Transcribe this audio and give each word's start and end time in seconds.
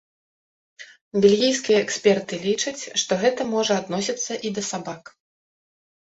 Бельгійскія 1.25 1.77
эксперты 1.85 2.39
лічаць, 2.45 2.73
што 3.01 3.11
гэта 3.25 3.41
можа 3.51 3.73
адносіцца 3.83 4.33
і 4.49 4.53
да 4.57 4.63
сабак. 4.71 5.03